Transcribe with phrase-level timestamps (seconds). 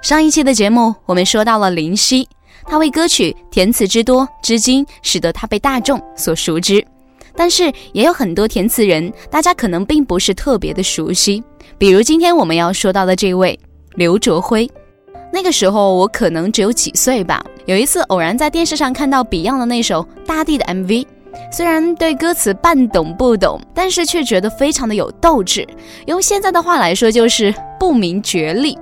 [0.00, 2.26] 上一期的节目，我们说到了林夕，
[2.66, 6.84] 他为歌曲填词之多，至今使得他被大众所熟知。
[7.36, 11.42] 但是也有很多填词人，大家可能并不是特别的熟悉，
[11.78, 13.58] 比如今天我们要说到的这位
[13.94, 14.68] 刘卓辉。
[15.32, 21.06] 那个时候我可能只有几岁吧，有一次偶然在电视上看到 Beyond 的那首《大地》的 MV，
[21.52, 25.64] 虽然对歌词半懂不懂，但是却觉得非常的有斗志。
[26.06, 28.76] 用现在的话来说，就是不明觉厉。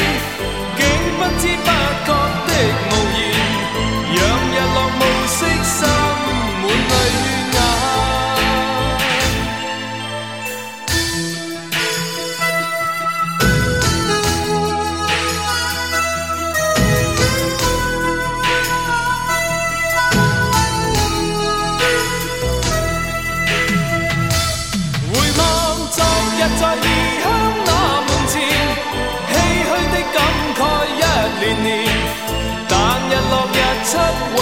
[33.91, 34.40] took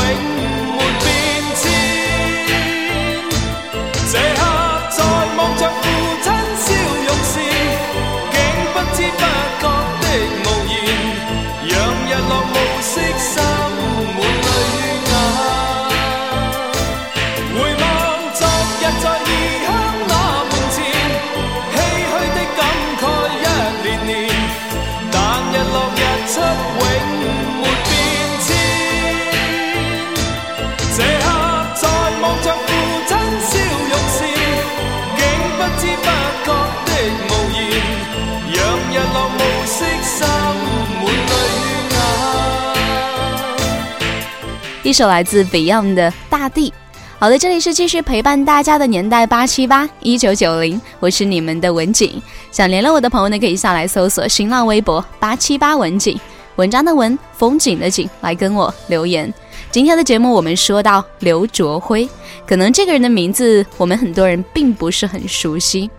[44.82, 46.70] 一首来自 Beyond 的《大地》。
[47.18, 52.20] 好的，这里是继续陪伴大家的年代八七八一九九零，我是你们的文景。
[52.50, 56.18] 想联络我的朋友呢，可以上来搜索新浪微博八七八文景，
[56.56, 59.32] 文章的文，风景的景，来跟我留言。
[59.70, 62.08] 今天的节目我们说到刘卓辉，
[62.46, 65.90] 可能这个人的名字我们很多人并不是很熟悉。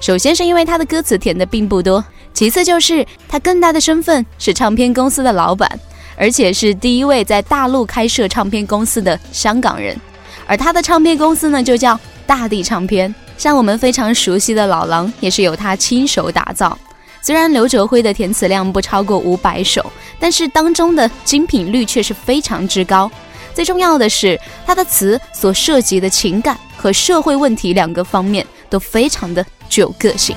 [0.00, 2.02] 首先是因为他的歌词填的并不多。
[2.38, 5.68] 其次就是他更大的身份是唱片公司的老板，
[6.14, 9.98] 而且是第一位在大陆开设唱片公司的香港人。
[10.46, 11.98] 而他的唱片公司呢，就叫
[12.28, 13.12] 大地唱片。
[13.36, 16.78] 像我们非常熟悉的老狼，也是由他亲手打造。
[17.22, 19.84] 虽然刘哲辉的填词量不超过五百首，
[20.20, 23.10] 但是当中的精品率却是非常之高。
[23.52, 28.46] 最重要的是，他的词所涉及的情感和社会问题两个方面。
[28.70, 30.36] 都非常的具有个性。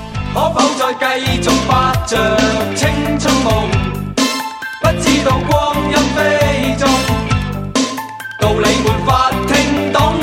[8.40, 8.66] 道没
[9.06, 10.14] 法听懂，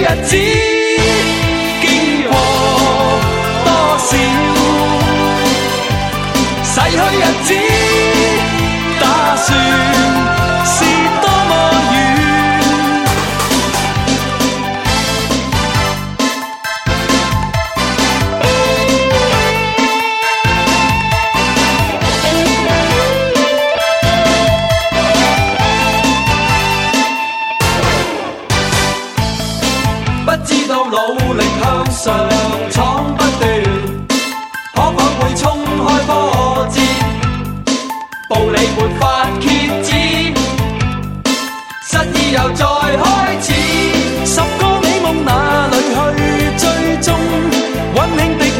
[0.00, 0.67] Maria Tia.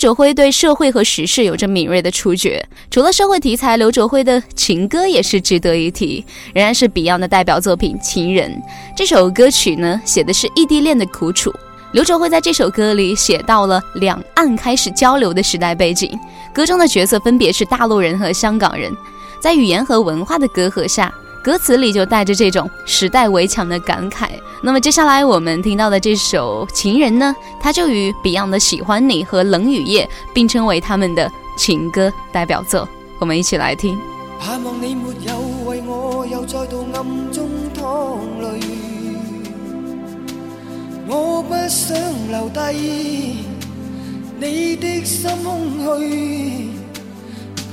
[0.01, 2.65] 刘卓辉对社会和时事有着敏锐的触觉。
[2.91, 8.51] 除了社会题材，刘卓辉的情歌也是值得一提，仍然是 Beyond 的代表作品《情人》。
[8.97, 11.53] 这首歌曲呢，写的是异地恋的苦楚。
[11.93, 16.19] 刘卓辉在这首歌里写到了两岸开始交流的时代背景。
[16.51, 18.91] 歌中的角色分别是大陆人和香港人，
[19.39, 21.13] 在语言和文化的隔阂下。
[21.43, 24.29] 歌词里就带着这种时代围墙的感慨。
[24.63, 30.05] 那么接下来我们听到的这首《情人》呢，它就与 Beyond 的《喜欢你》和《冷雨夜》
[30.35, 32.89] 并称为他们的情歌代表作。
[33.19, 33.99] 我们一起来听。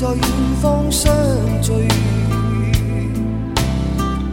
[0.00, 0.20] 在远
[0.62, 1.10] 方相
[1.60, 1.72] 聚，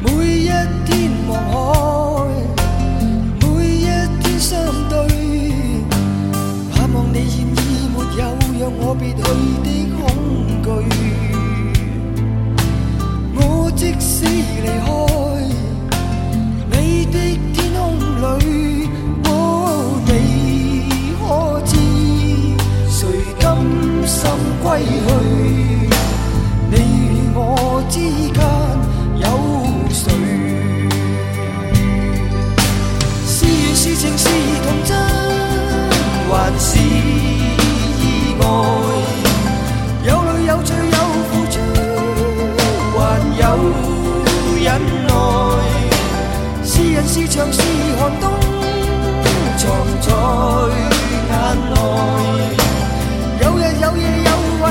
[0.04, 0.46] 每一
[0.86, 1.85] 天望海。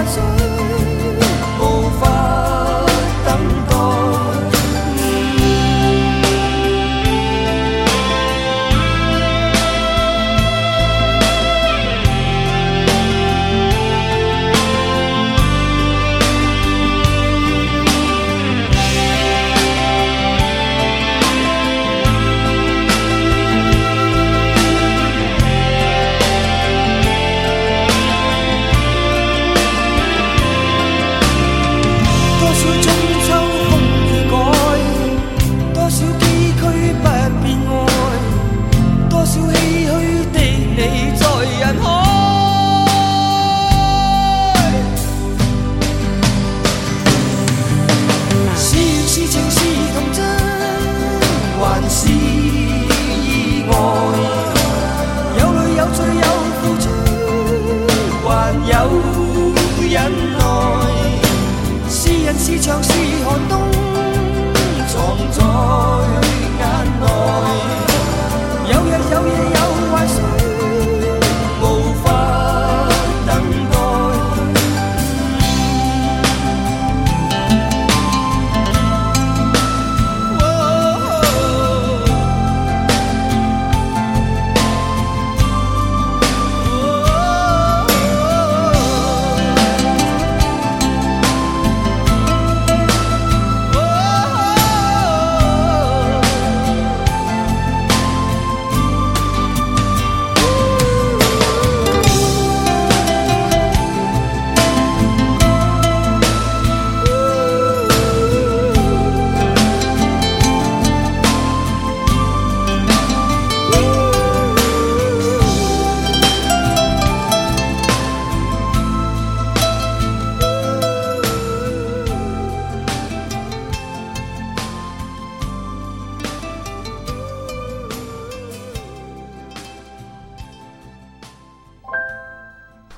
[0.06, 0.43] so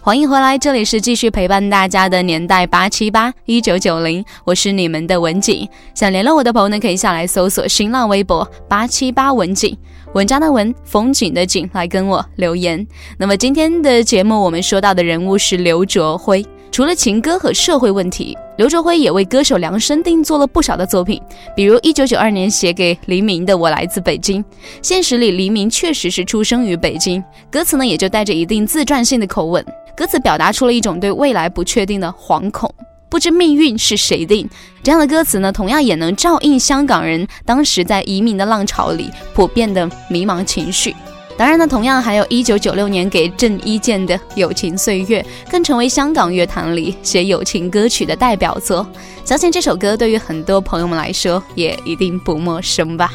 [0.06, 5.68] 欢迎回来，这里是继续陪伴大家的年代八七八一九九零，我是你们的文景。
[5.96, 9.76] 想联络我的朋友呢，可以下来搜索新浪微博八七八文景，
[10.14, 12.86] 文章的文，风景的景，来跟我留言。
[13.18, 16.46] 那么今天的节目，我们说到的人物是刘卓辉。
[16.70, 21.20] 除了情歌和社会问题，刘卓辉也为歌手量身定做了不少的作品，
[21.56, 24.40] 比如一九九二年写给黎明的《我来自北京》，
[24.82, 27.20] 现实里黎明确实是出生于北京，
[27.50, 29.64] 歌词呢也就带着一定自传性的口吻。
[29.96, 32.72] 歌词表达出了一种对未来不确定的惶恐，
[33.08, 34.48] 不知命运是谁定。
[34.82, 40.94] 这样的歌词呢，同样也能照应香港人当时在移民的浪潮里普遍的迷茫情绪。
[41.38, 48.86] 当然呢，同样还有一九九六年给郑伊健的《友情岁月》，更成为香港乐坛里写友情歌曲的代表作。
[49.24, 53.10] 相信这首歌对于很多朋友们来说，也一定不陌生吧。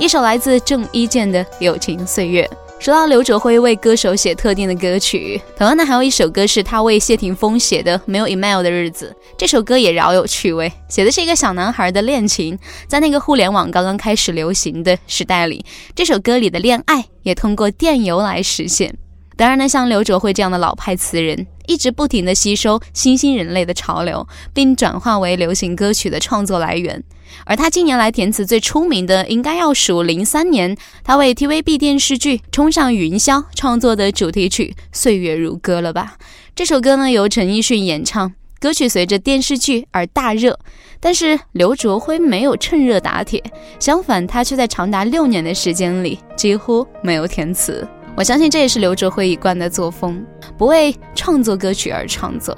[0.00, 2.48] 一首来自郑伊健的《友情岁月》。
[2.82, 9.14] 说到刘哲辉为歌手写特定的歌曲，同样呢，还有一首歌是他为谢霆锋写的《没有 email 的日子》。
[9.36, 15.62] 这首歌也饶有趣味，写的是一个小男孩的恋情，在那个互联网刚刚开始流行的时代里，
[15.94, 18.96] 这首歌里的恋爱也通过电邮来实现。
[19.36, 27.02] 当然呢，像刘卓辉这样的老派词人，一直不停地吸收新兴人类的潮流，并转化为流行歌曲的创作来源。
[27.46, 36.14] 而他近年来填词最出名的，应该要数零三年他为 TVB 电视剧《冲上云霄》创作的主题曲《岁月如歌》了吧？
[36.54, 40.58] 这首歌呢，由陈奕迅演唱，歌曲随着电视剧而大热。
[40.98, 43.42] 但是刘卓辉没有趁热打铁，
[43.78, 47.86] 相反，他却在长达六年的时间里几乎没有填词。
[48.20, 50.22] 我相信这也是刘哲辉一贯的作风，
[50.58, 52.54] 不为创作歌曲而创作，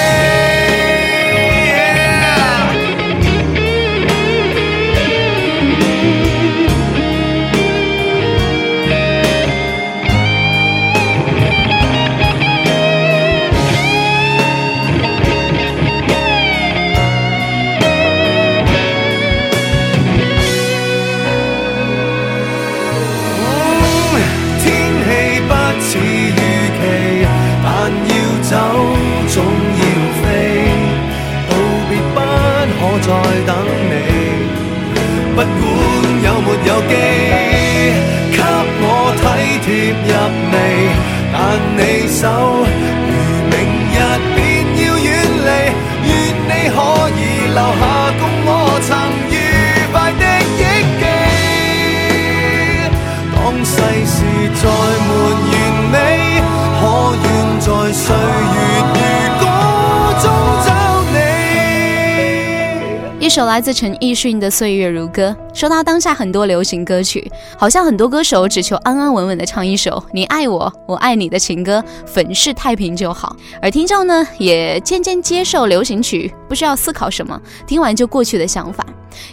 [63.33, 73.33] 首来自陈奕迅的《岁月如歌》，说到当下很多流行歌曲，好像很多歌手只求安安稳稳的唱一首“你爱我，我爱你”的情歌，粉饰太平就好。
[73.61, 78.85] 而听众呢，也渐渐接受流行曲不需要思考什么，听完就过去的想法。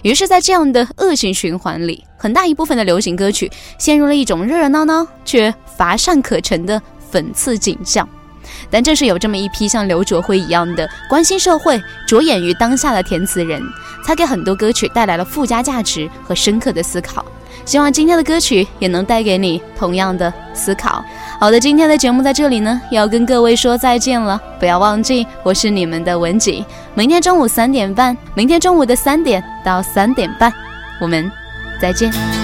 [0.02, 6.80] 于是，在这样的恶性循环里，很大一部分的流行歌曲陷入了一种热热闹闹却乏善可陈的
[7.12, 8.08] 讽刺景象。
[8.70, 13.62] 但正是有这么一批像刘卓辉一样的关心社会、着眼于当下的填词人，
[14.04, 17.24] 才给很多歌曲带来了附加价值和深刻的思考。
[17.64, 21.04] 希望今天的歌曲也能带给你同样的思考。
[21.38, 24.40] 好的，今天的节目在这里呢，要跟各位说再见了。
[24.58, 26.64] 不要忘记，我是你们的文景。
[26.94, 30.52] 明天中午三点半，明天中午的三点到三点半，
[31.00, 31.30] 我们
[31.80, 32.37] 再见。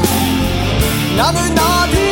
[1.18, 2.07] 哪里哪？